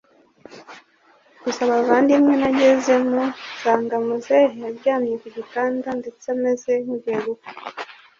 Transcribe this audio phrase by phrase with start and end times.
[1.43, 7.49] gusa bavandimwe nagezemo nsanga muzehe aryamye kugitanda ndetse ameze nkugiye gupfa,